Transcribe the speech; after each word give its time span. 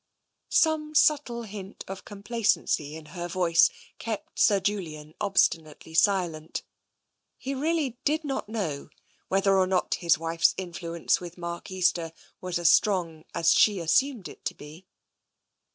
Some 0.49 0.95
subtle 0.95 1.43
hint 1.43 1.85
of 1.87 2.05
complacency 2.05 2.95
in 2.95 3.05
her 3.13 3.27
voice 3.27 3.69
kept 3.99 4.39
Sir 4.39 4.59
Julian 4.59 5.13
obstinately 5.21 5.93
silent. 5.93 6.63
He 7.37 7.53
really 7.53 7.99
did 8.03 8.23
not 8.23 8.49
know 8.49 8.89
whether 9.27 9.55
or 9.55 9.67
not 9.67 9.93
his 9.93 10.17
wife's 10.17 10.55
influence 10.57 11.21
with 11.21 11.37
Mark 11.37 11.69
Easter 11.69 12.13
was 12.41 12.57
as 12.57 12.71
strong 12.71 13.25
as 13.35 13.53
she 13.53 13.77
assumed 13.79 14.27
it 14.27 14.43
to 14.45 14.55
be. 14.55 14.87